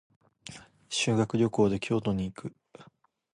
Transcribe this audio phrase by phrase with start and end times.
[0.89, 2.55] 修学旅行で京都に行く。